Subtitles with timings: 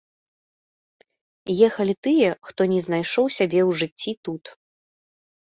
[1.67, 4.43] Ехалі тыя, хто не знайшоў сябе ў жыцці тут.